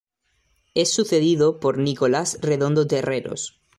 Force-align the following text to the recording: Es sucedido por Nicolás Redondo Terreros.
Es 0.73 0.91
sucedido 0.95 1.59
por 1.59 1.77
Nicolás 1.77 2.39
Redondo 2.41 2.87
Terreros. 2.87 3.61